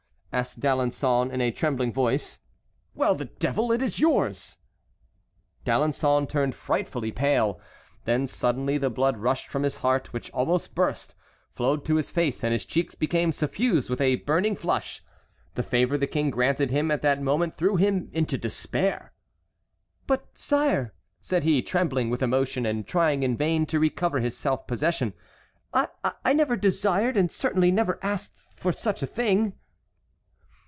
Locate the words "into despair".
18.13-19.11